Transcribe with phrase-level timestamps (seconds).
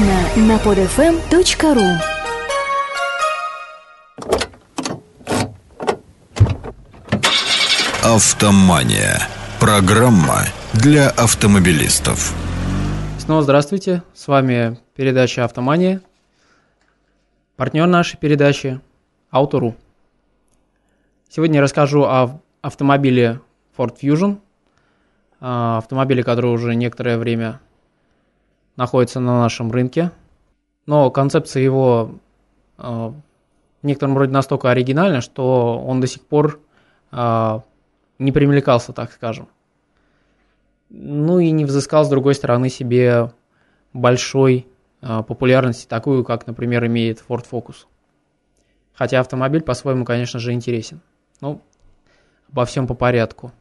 [0.00, 1.98] Подробно на podfm.ru
[8.02, 9.20] Автомания.
[9.60, 12.34] Программа для автомобилистов.
[13.18, 14.02] Снова здравствуйте.
[14.14, 16.00] С вами передача «Автомания».
[17.56, 18.80] Партнер нашей передачи–
[19.32, 19.74] Auto.ru.
[21.28, 23.40] Сегодня я расскажу о автомобиле
[23.76, 24.38] Ford Fusion,
[25.40, 27.60] автомобиле, который уже некоторое время
[28.80, 30.10] находится на нашем рынке.
[30.86, 32.12] Но концепция его
[32.78, 33.14] в
[33.82, 36.58] некотором роде настолько оригинальна, что он до сих пор
[37.12, 39.48] не примелькался, так скажем.
[40.88, 43.30] Ну и не взыскал, с другой стороны, себе
[43.92, 44.66] большой
[45.02, 47.86] э, популярности, такую, как, например, имеет Ford Focus.
[48.92, 51.00] Хотя автомобиль по-своему, конечно же, интересен.
[51.40, 51.62] Ну,
[52.50, 53.52] обо всем по порядку.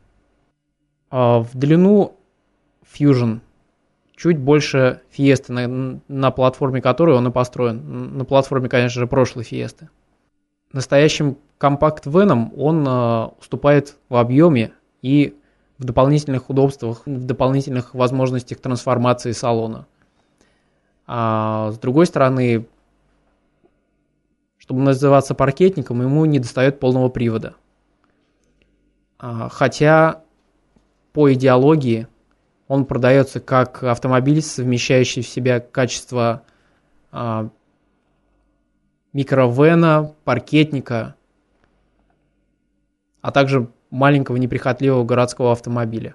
[1.12, 2.18] Э, в длину
[2.84, 3.42] Fusion
[4.20, 8.18] чуть больше Fiesta, на, на платформе которой он и построен.
[8.18, 9.88] На платформе, конечно же, прошлой Fiesta
[10.72, 15.36] настоящим компакт-веном он э, уступает в объеме и
[15.78, 19.88] в дополнительных удобствах, в дополнительных возможностях трансформации салона.
[21.08, 22.68] А с другой стороны,
[24.58, 27.56] чтобы называться паркетником, ему не достает полного привода.
[29.18, 30.22] А, хотя
[31.14, 32.08] по идеологии
[32.70, 36.44] он продается как автомобиль, совмещающий в себя качество
[37.12, 37.50] а,
[39.12, 41.16] микровена, паркетника,
[43.22, 46.14] а также маленького неприхотливого городского автомобиля.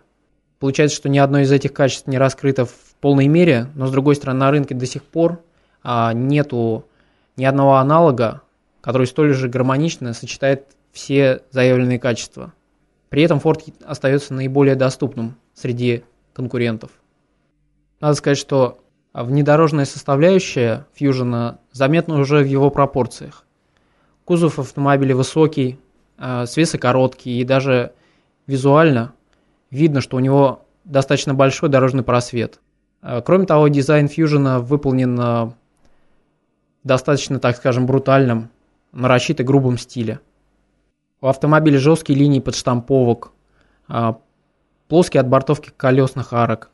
[0.61, 4.15] Получается, что ни одно из этих качеств не раскрыто в полной мере, но с другой
[4.15, 5.43] стороны на рынке до сих пор
[5.83, 6.87] а, нету
[7.37, 8.43] ни одного аналога,
[8.81, 12.53] который столь же гармонично сочетает все заявленные качества.
[13.09, 16.91] При этом Ford остается наиболее доступным среди конкурентов.
[18.01, 23.45] Надо сказать, что а внедорожная составляющая Fusion заметна уже в его пропорциях.
[24.25, 25.79] Кузов автомобиля высокий,
[26.19, 27.93] а, свесы короткий и даже
[28.49, 29.13] визуально
[29.71, 32.61] видно, что у него достаточно большой дорожный просвет.
[33.03, 35.55] А, кроме того, дизайн Fusion выполнен
[36.83, 38.51] достаточно, так скажем, брутальном,
[38.91, 40.19] нарочито грубом стиле.
[41.21, 43.31] У автомобиля жесткие линии подштамповок,
[44.89, 46.71] плоские отбортовки колесных арок,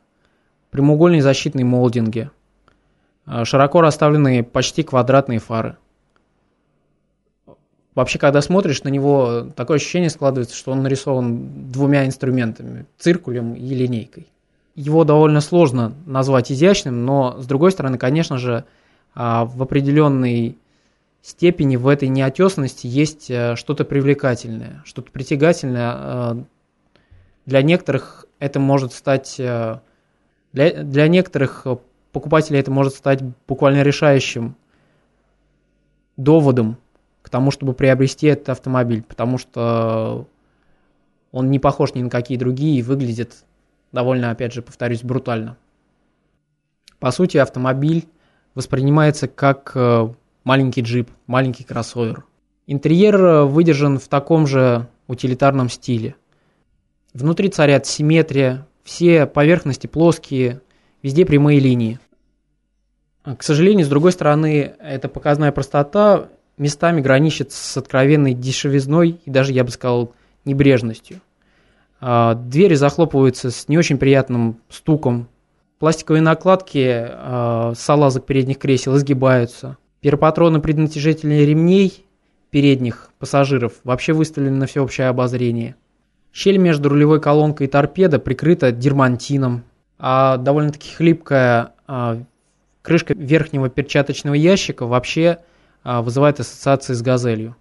[0.71, 2.29] прямоугольные защитные молдинги,
[3.25, 5.77] а, широко расставленные почти квадратные фары.
[7.93, 13.75] Вообще, когда смотришь на него, такое ощущение складывается, что он нарисован двумя инструментами– циркулем и
[13.75, 14.27] линейкой.
[14.75, 18.63] Его довольно сложно назвать изящным, но, с другой стороны, конечно же,
[19.13, 20.57] а, в определенной
[21.21, 26.45] степени в этой неотесанности есть э, что-то привлекательное, что-то притягательное.
[27.45, 29.79] Для некоторых это может стать э,
[30.53, 31.77] для, для некоторых э,
[32.11, 34.55] покупателей это может стать буквально решающим
[36.17, 36.77] доводом
[37.21, 40.27] к тому, чтобы приобрести этот автомобиль, потому что
[41.31, 43.45] он не похож ни на какие другие и выглядит
[43.91, 45.57] довольно, опять же, повторюсь, брутально.
[46.99, 48.07] По сути, автомобиль
[48.53, 50.13] воспринимается как э,
[50.43, 52.25] маленький джип, маленький кроссовер.
[52.67, 56.15] Интерьер выдержан в таком же утилитарном стиле.
[57.13, 60.61] Внутри царят симметрия, все поверхности плоские,
[61.03, 61.99] везде прямые линии.
[63.23, 69.51] К сожалению, с другой стороны, эта показная простота местами граничит с откровенной дешевизной и даже,
[69.51, 70.13] я бы сказал,
[70.45, 71.21] небрежностью.
[71.99, 75.27] А, двери захлопываются с не очень приятным стуком.
[75.79, 79.77] Пластиковые накладки а, салазок передних кресел изгибаются.
[79.99, 82.05] Перпатроны преднатяжителей ремней
[82.49, 85.75] передних пассажиров вообще выставлены на всеобщее обозрение.
[86.33, 89.63] Щель между рулевой колонкой и торпедо прикрыта дермантином,
[89.99, 92.23] а довольно-таки хлипкая а,
[92.81, 95.39] крышка верхнего перчаточного ящика вообще
[95.83, 97.55] а, вызывает ассоциации с газелью.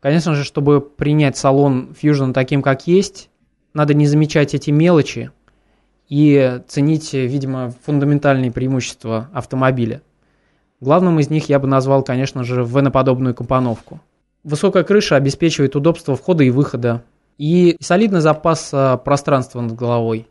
[0.00, 3.30] Конечно же, чтобы принять салон Fusion таким, как есть,
[3.74, 5.30] надо не замечать эти мелочи
[6.08, 10.02] и ценить, видимо, фундаментальные преимущества автомобиля.
[10.80, 14.00] Главным из них я бы назвал, конечно же, веноподобную компоновку.
[14.44, 17.02] Высокая крыша обеспечивает удобство входа и выхода,
[17.38, 20.26] и солидный запас а, пространства над головой.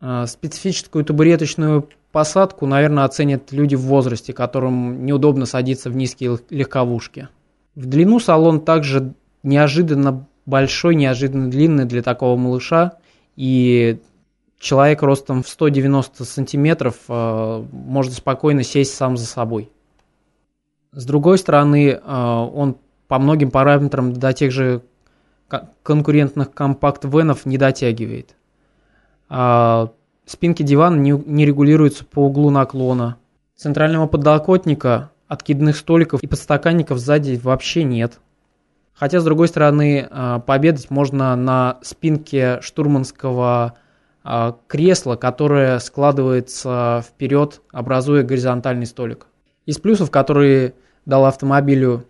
[0.00, 7.28] А, специфическую табуреточную посадку, наверное, оценят люди в возрасте, которым неудобно садиться в низкие легковушки.
[7.74, 12.94] В длину салон также неожиданно большой, неожиданно длинный для такого малыша,
[13.36, 14.00] и
[14.58, 19.70] человек ростом в 190 сантиметров э, может спокойно сесть сам за собой.
[20.92, 22.76] С другой стороны, э, он
[23.06, 24.82] по многим параметрам до тех же
[25.82, 28.34] конкурентных компакт-венов не дотягивает.
[29.28, 29.92] А,
[30.26, 33.16] спинки дивана не, не регулируются по углу наклона.
[33.56, 38.20] Центрального подлокотника, откидных столиков и подстаканников сзади вообще нет.
[38.92, 43.74] Хотя, с другой стороны, а, пообедать можно на спинке штурманского
[44.22, 49.26] а, кресла, которое складывается вперед, образуя горизонтальный столик.
[49.66, 50.74] Из плюсов, которые
[51.06, 52.04] дал автомобилю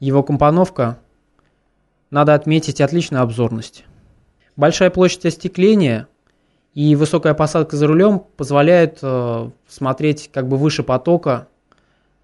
[0.00, 0.98] его компоновка,
[2.12, 3.84] надо отметить отличную обзорность.
[4.54, 6.06] Большая площадь остекления
[6.74, 11.48] и высокая посадка за рулем позволяет э, смотреть как бы выше потока,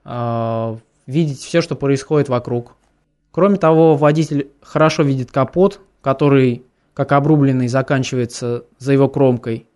[0.05, 0.77] э,
[1.07, 2.77] видеть все, что происходит вокруг.
[3.31, 9.67] Кроме того, водитель хорошо видит капот, который, как обрубленный, заканчивается за его кромкой.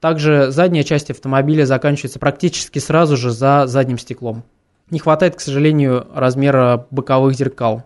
[0.00, 4.42] Также задняя часть автомобиля заканчивается практически сразу же за задним стеклом.
[4.90, 7.84] Не хватает, к сожалению, размера боковых зеркал.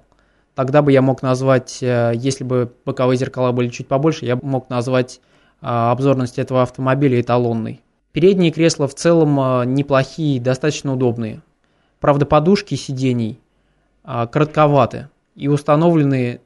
[0.57, 4.71] Тогда бы я мог назвать, э, если бы боковые зеркала были чуть побольше, я мог
[4.71, 5.21] назвать
[5.61, 7.83] э, обзорность этого автомобиля эталонной.
[8.13, 11.43] Передние кресла в целом э, неплохие, достаточно удобные.
[12.01, 13.39] Правда, подушки сидений
[14.03, 16.41] коротковаты и установлены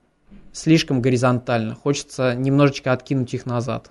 [0.53, 1.75] слишком горизонтально.
[1.75, 3.91] Хочется немножечко откинуть их назад.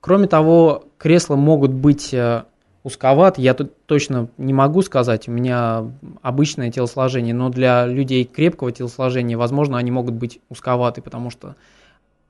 [0.00, 2.14] Кроме того, кресла могут быть
[2.86, 5.90] узковат, я тут точно не могу сказать, у меня
[6.22, 11.56] обычное телосложение, но для людей крепкого телосложения, возможно, они могут быть узковаты, потому что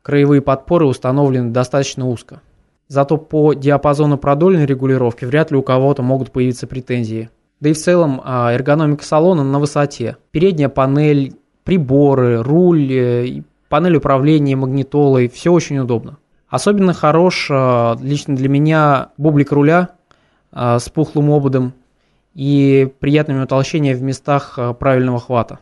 [0.01, 2.41] краевые подпоры установлены достаточно узко.
[2.89, 7.29] Зато по диапазону продольной регулировки вряд ли у кого-то могут появиться претензии.
[7.61, 10.17] Да и в целом а, эргономика салона на высоте.
[10.31, 16.17] Передняя панель, приборы, руль, э, панель управления магнитолой, все очень удобно.
[16.49, 19.91] Особенно хорош а, лично для меня бублик руля,
[20.57, 21.75] с пухлым ободом
[22.37, 25.59] и приятными утолщения в местах а, правильного хвата.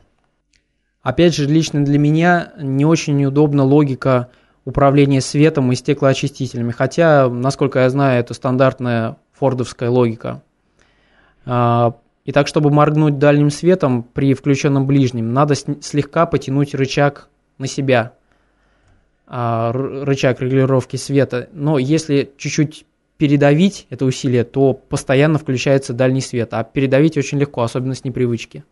[1.03, 4.31] Опять же, лично для меня не очень неудобна логика
[4.65, 10.43] управления светом и стеклоочистителями, хотя, насколько я знаю, это стандартная фордовская логика.
[11.47, 11.95] А,
[12.25, 18.15] и так, чтобы моргнуть дальним светом при включенном ближнем, надо слегка потянуть рычаг на себя,
[19.27, 21.49] рычаг регулировки света.
[21.53, 22.87] Но если чуть-чуть
[23.17, 28.65] передавить это усилие, то постоянно включается дальний свет, а передавить очень легко, особенно с непривычки.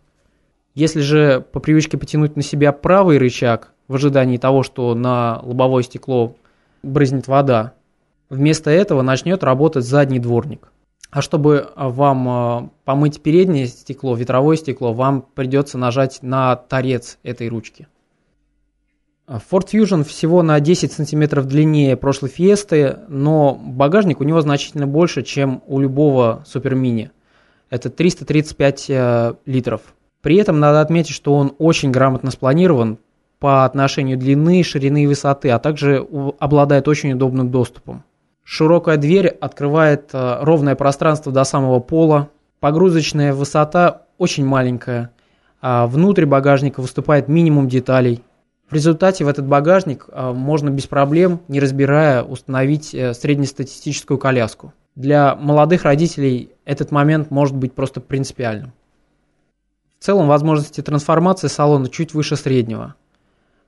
[0.74, 5.82] Если же по привычке потянуть на себя правый рычаг в ожидании того, что на лобовое
[5.82, 6.34] стекло
[6.82, 7.74] брызнет вода,
[8.30, 10.72] вместо этого начнет работать задний дворник.
[11.10, 17.48] А чтобы вам а, помыть переднее стекло, ветровое стекло, вам придется нажать на торец этой
[17.48, 17.86] ручки.
[19.28, 25.22] Ford Fusion всего на 10 сантиметров длиннее прошлой Fiesta, но багажник у него значительно больше,
[25.22, 27.10] чем у любого Mini.
[27.70, 29.80] Это 335 э, литров.
[30.20, 32.98] При этом надо отметить, что он очень грамотно спланирован
[33.38, 36.06] по отношению длины, ширины и высоты, а также
[36.38, 38.04] обладает очень удобным доступом.
[38.44, 42.28] Широкая дверь открывает э, ровное пространство до самого пола.
[42.60, 45.10] Погрузочная высота очень маленькая.
[45.60, 48.20] А внутрь багажника выступает минимум деталей–
[48.72, 54.72] в результате в этот багажник а, можно без проблем, не разбирая, установить э, среднестатистическую коляску.
[54.94, 58.72] Для молодых родителей этот момент может быть просто принципиальным.
[59.98, 62.94] В целом возможности трансформации салона чуть выше среднего.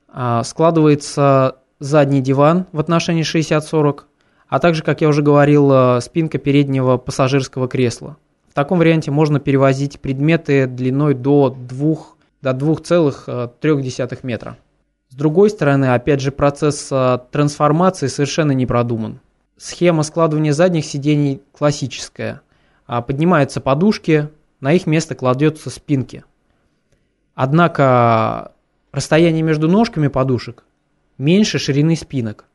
[0.08, 4.04] А, складывается задний диван в отношении 60-40,
[4.48, 8.16] а также, как я уже говорил, э, спинка переднего пассажирского кресла.
[8.48, 11.96] В таком варианте можно перевозить предметы длиной до 2
[12.40, 14.56] до 2,3 метра.
[15.14, 19.20] С другой стороны, опять же, процесс а, трансформации совершенно не продуман.
[19.56, 22.40] Схема складывания задних сидений классическая.
[22.88, 24.28] А, поднимаются подушки,
[24.58, 26.24] на их место кладется спинки.
[27.36, 28.54] Однако
[28.90, 30.64] расстояние между ножками подушек
[31.16, 32.46] меньше ширины спинок.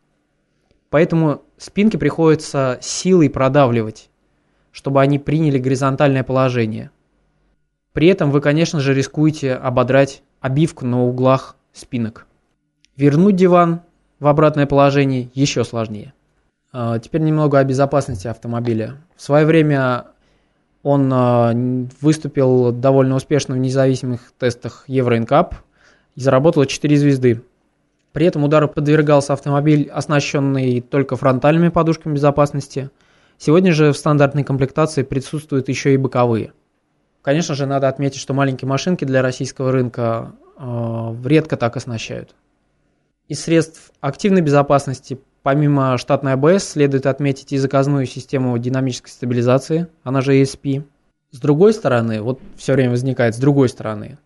[0.89, 4.10] Поэтому спинки приходится силой продавливать,
[4.74, 6.92] чтобы они приняли горизонтальное положение.
[7.94, 12.25] При этом вы, конечно же, рискуете ободрать обивку на углах спинок.
[13.00, 13.84] Вернуть диван
[14.20, 16.12] в обратное положение еще сложнее.
[16.74, 18.98] А, теперь немного о безопасности автомобиля.
[19.15, 20.08] В свое время
[20.84, 21.53] он а,
[22.01, 25.53] выступил довольно успешно в независимых тестах NCAP
[26.15, 27.41] и заработал 4 звезды.
[28.12, 32.89] При этом удару подвергался автомобиль, оснащенный только фронтальными подушками безопасности.
[33.38, 36.51] Сегодня же в стандартной комплектации присутствуют еще и боковые.
[37.22, 42.36] Конечно же, надо отметить, что маленькие машинки для российского рынка э, редко так оснащают.
[43.30, 50.22] Из средств активной безопасности, помимо штатной АБС, следует отметить и заказную систему динамической стабилизации, она
[50.22, 50.84] же ESP.
[51.30, 54.18] С другой стороны, вот все время возникает с другой стороны,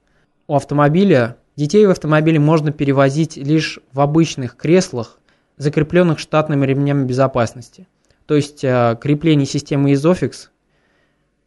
[0.48, 5.20] у автомобиля, детей в автомобиле можно перевозить лишь в обычных креслах,
[5.58, 7.90] закрепленных штатными ремнями безопасности.
[8.26, 10.48] То есть э, крепление системы Isofix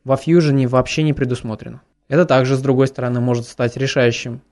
[0.04, 1.80] во Fusion вообще не предусмотрено.
[2.08, 4.42] Это также, с другой стороны, может стать решающим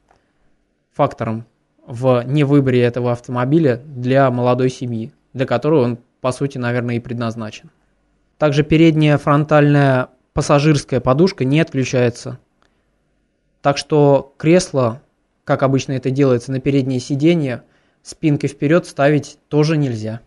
[0.91, 1.45] фактором
[1.87, 7.71] в невыборе этого автомобиля для молодой семьи, для которой он, по сути, наверное, и предназначен.
[8.39, 12.39] Также передняя фронтальная пассажирская подушка не отключается.
[13.63, 15.01] Так что кресло,
[15.45, 17.63] как обычно это делается на переднее сиденье,
[18.03, 20.21] спинкой вперед ставить тоже нельзя.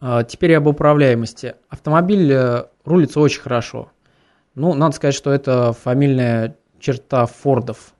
[0.00, 1.54] А, теперь об управляемости.
[1.68, 3.90] Автомобиль э, рулится очень хорошо.
[4.54, 7.94] Ну, надо сказать, что это фамильная черта Фордов.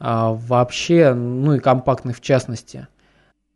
[0.00, 2.88] А, вообще, ну и компактных в частности.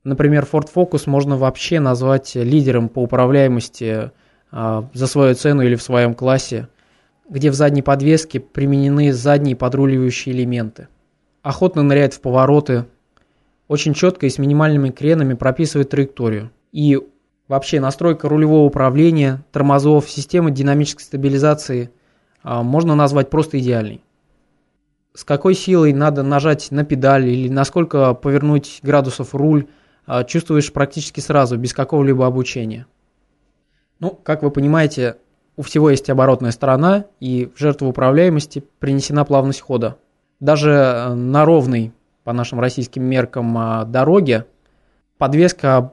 [0.05, 4.11] Например, Ford Focus можно вообще назвать лидером по управляемости
[4.53, 6.69] а, за свою цену или в своем классе,
[7.31, 10.89] где в задней подвеске применены задние подруливающие элементы.
[11.43, 12.85] Охотно ныряет в повороты,
[13.67, 16.51] очень четко и с минимальными кренами прописывает траекторию.
[16.73, 17.01] И
[17.49, 21.91] вообще настройка рулевого управления, тормозов, системы динамической стабилизации
[22.43, 24.03] а, можно назвать просто идеальной
[25.15, 29.69] с какой силой надо нажать на педаль или насколько повернуть градусов руль,
[30.07, 32.87] а, чувствуешь практически сразу, без какого-либо обучения.
[34.01, 35.17] Ну, как вы понимаете,
[35.57, 39.97] у всего есть оборотная сторона, и в жертву управляемости принесена плавность хода.
[40.41, 41.93] Даже э, на ровной,
[42.25, 44.47] по нашим российским меркам, а, дороге
[45.17, 45.93] подвеска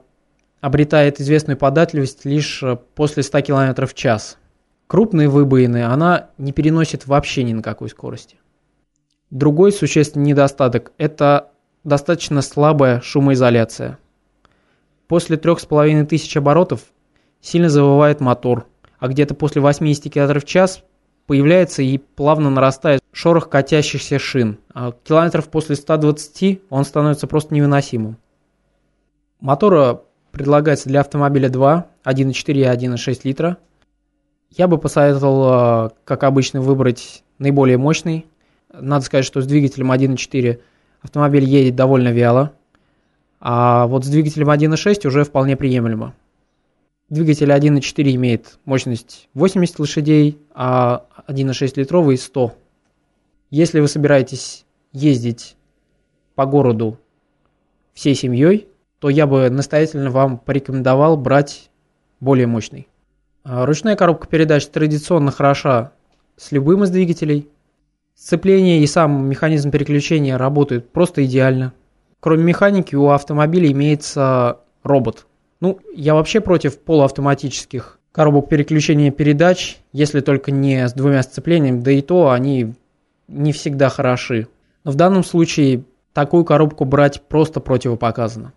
[0.60, 4.36] обретает известную податливость лишь э, после 100 км в час.
[4.88, 8.36] Крупные выбоины она не переносит вообще ни на какой скорости.
[9.32, 11.52] Другой существенный недостаток– это
[11.84, 13.98] достаточно слабая шумоизоляция.
[15.08, 16.82] После 3500 оборотов
[17.40, 18.66] сильно завывает мотор,
[18.98, 20.84] а где-то после 80 км в час
[21.26, 24.58] появляется и плавно нарастает шорох катящихся шин.
[24.74, 28.18] А километров после 120 он становится просто невыносимым.
[29.40, 33.56] Мотора предлагается для автомобиля 2, 1.4 и 1.6 литра.
[34.50, 38.26] Я бы посоветовал, э, как обычно, выбрать наиболее мощный
[38.72, 40.60] надо сказать, что с двигателем 1.4
[41.00, 42.52] автомобиль едет довольно вяло,
[43.40, 46.14] а вот с двигателем 1.6 уже вполне приемлемо.
[47.08, 52.54] Двигатель 1.4 имеет мощность 80 лошадей, а 1.6 литровый 100.
[53.50, 55.56] Если вы собираетесь ездить
[56.34, 56.98] по городу
[57.92, 61.68] всей семьей, то я бы настоятельно вам порекомендовал брать
[62.20, 62.88] более мощный.
[63.44, 65.92] Ручная коробка передач традиционно хороша
[66.36, 67.48] с любым из двигателей–
[68.14, 71.72] Сцепление и сам механизм переключения работают просто идеально.
[72.20, 75.26] Кроме механики у автомобиля имеется робот.
[75.60, 81.90] Ну, я вообще против полуавтоматических коробок переключения передач, если только не с двумя сцеплениями, да
[81.90, 82.74] и то они
[83.28, 84.48] не всегда хороши.
[84.84, 88.52] Но в данном случае такую коробку брать просто противопоказано.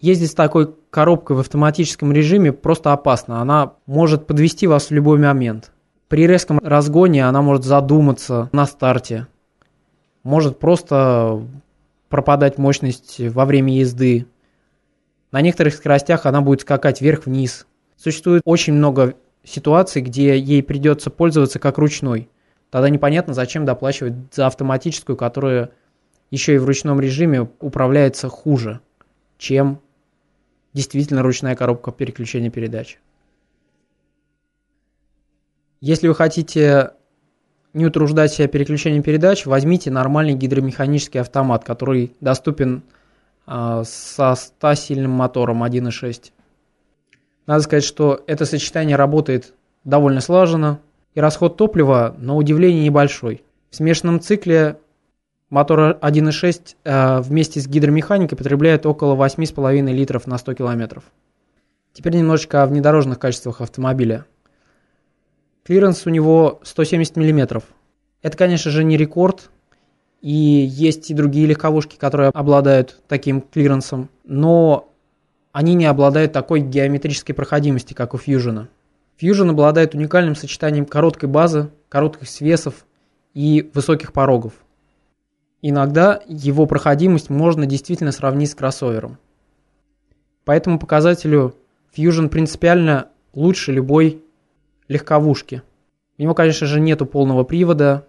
[0.00, 3.40] Ездить с такой коробкой в автоматическом режиме просто опасно.
[3.40, 5.72] Она может подвести вас в любой момент.
[6.12, 9.28] При резком разгоне она может задуматься на старте.
[10.24, 11.42] Может просто
[12.10, 14.26] пропадать мощность во время езды.
[15.30, 17.66] На некоторых скоростях она будет скакать вверх-вниз.
[17.96, 22.28] Существует очень много ситуаций, где ей придется пользоваться как ручной.
[22.68, 25.70] Тогда непонятно, зачем доплачивать за автоматическую, которая
[26.30, 28.80] еще и в ручном режиме управляется хуже,
[29.38, 29.80] чем
[30.74, 32.98] действительно ручная коробка переключения передач.
[35.82, 36.92] Если вы хотите
[37.72, 42.84] не утруждать себя переключением передач, возьмите нормальный гидромеханический автомат, который доступен
[43.48, 46.30] э, со 100 сильным мотором 1.6.
[47.48, 50.78] Надо сказать, что это сочетание работает довольно слаженно,
[51.14, 53.42] и расход топлива, на удивление, небольшой.
[53.70, 54.78] В смешанном цикле
[55.50, 61.02] мотор 1.6 э, вместе с гидромеханикой потребляет около 8,5 литров на 100 километров.
[61.92, 64.26] Теперь немножечко о внедорожных качествах автомобиля.
[65.64, 67.62] Клиренс у него 170 мм.
[68.22, 69.50] Это, конечно же, не рекорд,
[70.20, 74.92] и есть и другие легковушки, которые обладают таким клиренсом, но
[75.50, 78.68] они не обладают такой геометрической проходимости, как у Fusion.
[79.20, 82.86] Fusion обладает уникальным сочетанием короткой базы, коротких свесов
[83.34, 84.54] и высоких порогов.
[85.60, 89.18] Иногда его проходимость можно действительно сравнить с кроссовером.
[90.44, 91.54] По этому показателю
[91.96, 94.21] Fusion принципиально лучше любой
[94.92, 95.62] легковушки.
[96.18, 98.06] У него, конечно же, нету полного привода,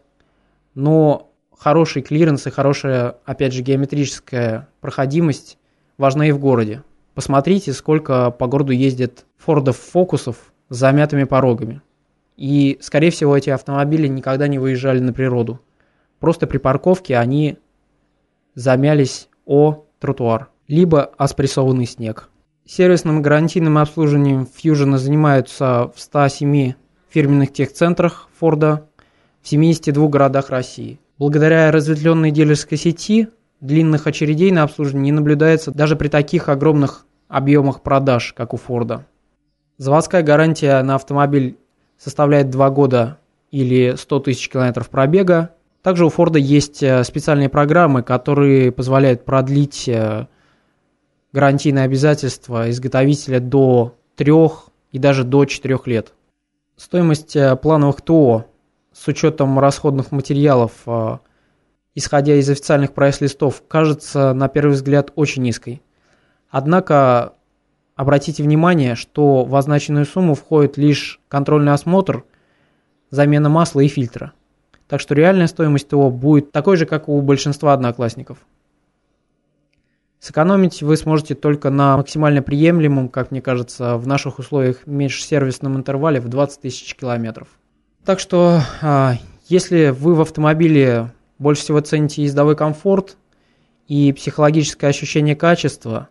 [0.75, 5.57] но хороший клиренс и хорошая, опять же, геометрическая проходимость
[5.97, 6.83] важна и в городе.
[7.15, 11.81] Посмотрите, сколько по городу ездит фордов фокусов с замятыми порогами.
[12.35, 15.59] И, скорее всего, эти автомобили никогда не выезжали на природу.
[16.19, 17.57] Просто при парковке они
[18.55, 22.29] замялись о тротуар, либо о спрессованный снег.
[22.65, 26.73] Сервисным гарантийным обслуживанием Fusion занимаются в 107
[27.09, 28.87] фирменных техцентрах Форда
[29.41, 30.99] в 72 городах России.
[31.19, 33.27] Благодаря разветвленной дилерской сети
[33.59, 39.05] длинных очередей на обслуживание не наблюдается даже при таких огромных объемах продаж, как у Форда.
[39.77, 41.57] Заводская гарантия на автомобиль
[41.97, 43.17] составляет 2 года
[43.51, 45.49] или 100 тысяч километров пробега.
[45.81, 50.27] Также у Форда есть э, специальные программы, которые позволяют продлить э,
[51.33, 54.33] гарантийные обязательства изготовителя до 3
[54.91, 56.13] и даже до 4 лет.
[56.77, 58.45] Стоимость э, плановых ТО
[58.93, 61.17] с учетом расходных материалов, э,
[61.95, 65.81] исходя из официальных прайс-листов, кажется на первый взгляд очень низкой.
[66.49, 67.33] Однако
[67.95, 72.23] обратите внимание, что в означенную сумму входит лишь контрольный осмотр,
[73.09, 74.33] замена масла и фильтра.
[74.87, 78.37] Так что реальная стоимость ТО будет такой же, как у большинства одноклассников.
[80.23, 86.21] Сэкономить вы сможете только на максимально приемлемом, как мне кажется, в наших условиях межсервисном интервале
[86.21, 87.49] в 20 тысяч километров.
[88.05, 89.15] Так что, а,
[89.49, 93.17] если вы в автомобиле больше всего цените ездовой комфорт
[93.89, 96.07] и психологическое ощущение качества,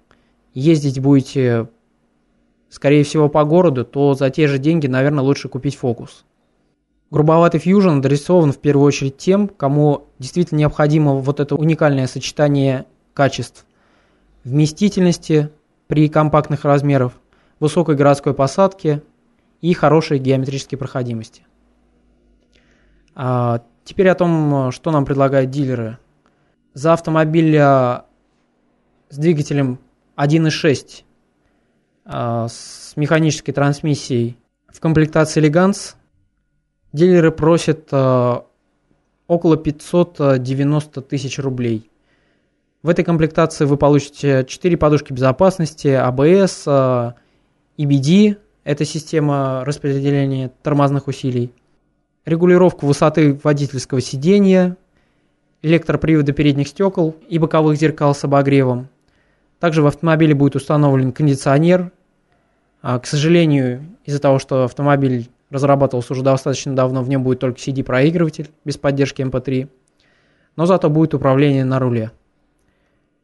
[0.53, 1.71] ездить будете,
[2.69, 6.27] скорее всего, по городу, то за те же деньги, наверное, лучше купить фокус.
[7.11, 13.65] Грубоватый Fusion адресован в первую очередь тем, кому действительно необходимо вот это уникальное сочетание качеств
[14.45, 15.51] вместительности
[15.87, 17.13] при компактных размерах,
[17.61, 19.03] высокой городской посадке
[19.61, 21.45] и хорошей геометрической проходимости.
[23.15, 25.99] А теперь о том, что нам предлагают дилеры.
[26.75, 28.05] За автомобиль с
[29.11, 29.79] двигателем
[30.17, 31.05] 1.6
[32.05, 35.95] а, с механической трансмиссией в комплектации Elegance
[36.93, 38.47] дилеры просят а,
[39.27, 41.92] около 590 тысяч рублей.
[42.83, 47.15] В этой комплектации вы получите 4 подушки безопасности, ABS, а
[47.79, 51.53] EBD, это система распределения тормозных усилий,
[52.25, 54.77] регулировку высоты водительского сидения,
[55.63, 58.89] электроприводы передних стекол и боковых зеркал с обогревом.
[59.61, 61.93] Также в автомобиле будет установлен кондиционер.
[62.83, 67.61] А, к сожалению, из-за того, что автомобиль разрабатывался уже достаточно давно, в нем будет только
[67.61, 69.61] CD-проигрыватель без поддержки MP3.
[69.63, 69.71] Эм
[70.57, 72.11] Но зато будет управление на руле.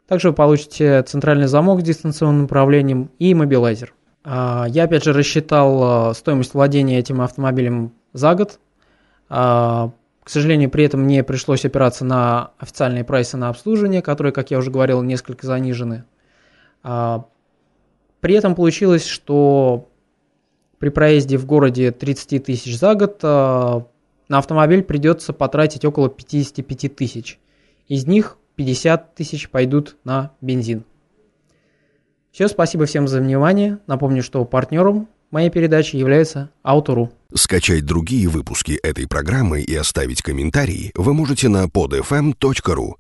[0.09, 3.93] Также вы получите центральный замок с дистанционным управлением и мобилайзер.
[4.25, 8.59] А, я опять же рассчитал а, стоимость владения этим автомобилем за год.
[9.29, 9.93] А,
[10.25, 14.59] к сожалению, при этом мне пришлось опираться на официальные прайсы на обслуживание, которые, как я
[14.59, 16.05] уже говорил, несколько занижены.
[16.83, 19.89] При этом получилось, что
[20.79, 23.87] при проезде в городе 30 тысяч за год на
[24.29, 27.39] автомобиль придется потратить около 55 тысяч.
[27.89, 30.85] Из них 50 тысяч пойдут на бензин.
[32.33, 33.79] Все, спасибо всем за внимание.
[33.87, 37.11] Напомню, что партнером моей передачи является Auto.ru.
[37.33, 42.95] Скачать другие выпуски этой программы и оставить комментарии вы можете на podfm.ru.